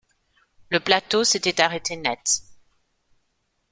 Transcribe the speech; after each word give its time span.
Le 0.71 0.79
plateau 0.79 1.23
s’était 1.23 1.61
arrêté 1.61 1.95
net. 1.95 2.41